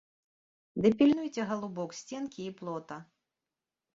[0.85, 2.97] Ды пільнуйце, галубок, сценкі і плота.